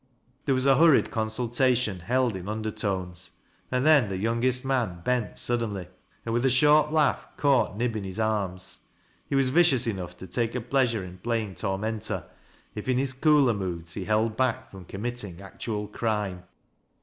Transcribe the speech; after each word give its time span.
There 0.45 0.55
was 0.55 0.65
a 0.65 0.77
hurried 0.77 1.11
consultation 1.11 1.99
held 1.99 2.35
in 2.35 2.49
undertones, 2.49 3.29
and 3.71 3.85
thei 3.85 3.99
the 4.07 4.17
youngest 4.17 4.65
man 4.65 5.01
bent 5.05 5.37
suddenly, 5.37 5.89
and, 6.25 6.33
with 6.33 6.43
a 6.43 6.49
short 6.49 6.91
laugh 6.91 7.27
caught 7.37 7.77
Nib 7.77 7.95
in 7.95 8.03
his 8.03 8.19
arms. 8.19 8.79
He 9.29 9.35
was 9.35 9.49
vicious 9.49 9.85
enough 9.85 10.17
to 10.17 10.25
take 10.25 10.55
a 10.55 10.59
pleasure 10.61 11.03
in 11.03 11.19
playing 11.19 11.53
tormentor, 11.53 12.25
if 12.73 12.89
in 12.89 12.97
his 12.97 13.13
cooler 13.13 13.53
moods 13.53 13.93
he 13.93 14.05
held 14.05 14.35
back 14.35 14.71
from 14.71 14.85
committing 14.85 15.39
actual 15.39 15.85
crime. 15.87 16.45